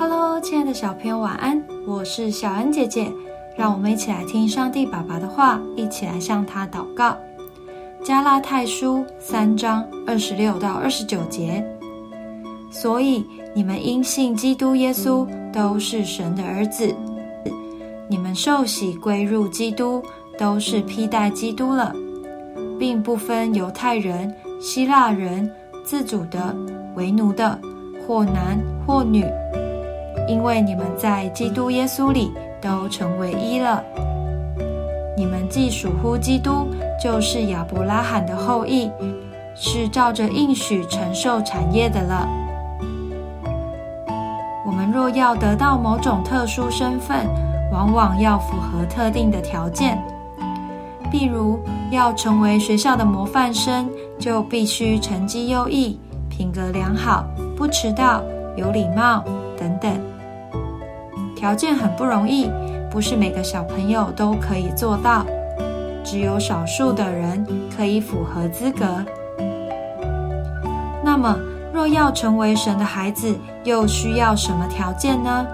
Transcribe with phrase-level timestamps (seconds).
[0.00, 1.62] Hello，亲爱的小朋友，晚安！
[1.86, 3.12] 我是小恩姐姐，
[3.54, 7.14] 让我们一起来听上帝爸爸的话，一起来向他祷告。
[8.02, 11.62] 加拉太书三章二十六到二十九节，
[12.70, 13.22] 所以
[13.54, 16.96] 你们因信基督耶稣都是神的儿子，
[18.08, 20.02] 你们受洗归入基督，
[20.38, 21.94] 都是披戴基督了，
[22.78, 25.52] 并不分犹太人、希腊人、
[25.84, 26.56] 自主的、
[26.96, 27.60] 为奴的，
[28.06, 29.26] 或男或女。
[30.30, 32.30] 因为你们在基督耶稣里
[32.60, 33.82] 都成为一了，
[35.16, 36.68] 你们既属乎基督，
[37.02, 38.88] 就是亚伯拉罕的后裔，
[39.56, 42.28] 是照着应许承受产业的了。
[44.64, 47.26] 我们若要得到某种特殊身份，
[47.72, 50.00] 往往要符合特定的条件，
[51.10, 51.58] 譬如
[51.90, 57.24] 要成为学校的模范生，就必须成绩优异、品格良好、
[57.56, 58.22] 不迟到、
[58.54, 59.24] 有礼貌
[59.58, 59.90] 等等。
[61.40, 62.50] 条件很不容易，
[62.90, 65.24] 不是每个小朋友都可以做到，
[66.04, 69.02] 只有少数的人可以符合资格。
[71.02, 71.34] 那么，
[71.72, 75.46] 若要成为神的孩子，又需要什么条件呢？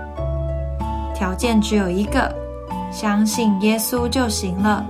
[1.14, 2.34] 条件只有一个，
[2.90, 4.84] 相信耶稣就行了。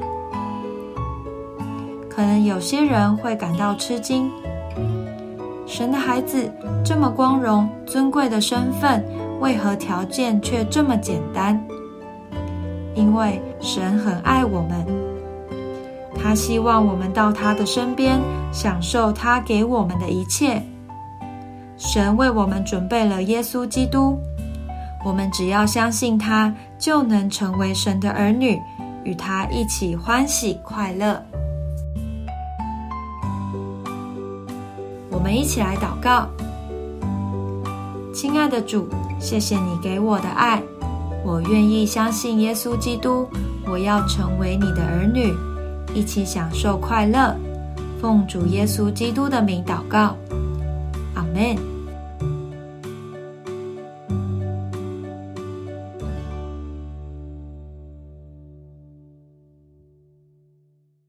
[2.08, 4.30] 可能有些人会感到吃惊，
[5.67, 6.50] 神的孩子
[6.83, 9.05] 这么光荣、尊贵的身份。
[9.41, 11.61] 为何条件却这么简单？
[12.95, 14.87] 因为神很爱我们，
[16.15, 18.19] 他希望我们到他的身边，
[18.51, 20.62] 享受他给我们的一切。
[21.77, 24.19] 神为我们准备了耶稣基督，
[25.05, 28.59] 我们只要相信他，就能成为神的儿女，
[29.05, 31.23] 与他一起欢喜快乐。
[35.11, 36.27] 我们一起来祷告，
[38.14, 38.89] 亲爱的主。
[39.19, 40.62] 谢谢你给我的爱，
[41.25, 43.29] 我愿意相信耶稣基督。
[43.68, 45.35] 我要成为你的儿女，
[45.92, 47.35] 一起享受快乐。
[48.01, 50.17] 奉主耶稣基督的名祷告，
[51.14, 51.76] 阿门。